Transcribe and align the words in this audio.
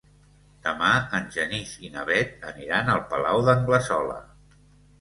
Demà 0.67 0.87
en 1.17 1.27
Genís 1.35 1.75
i 1.89 1.93
na 1.97 2.07
Bet 2.09 2.49
aniran 2.55 2.91
al 2.97 3.05
Palau 3.15 3.45
d'Anglesola. 3.51 4.21